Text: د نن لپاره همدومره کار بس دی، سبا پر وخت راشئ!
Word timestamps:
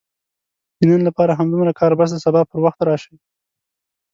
د 0.77 0.79
نن 0.91 1.01
لپاره 1.07 1.37
همدومره 1.39 1.71
کار 1.79 1.91
بس 1.99 2.09
دی، 2.13 2.19
سبا 2.25 2.41
پر 2.49 2.59
وخت 2.65 2.79
راشئ! 2.87 3.15